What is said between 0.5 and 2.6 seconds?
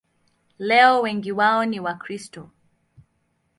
Leo wengi wao ni Wakristo.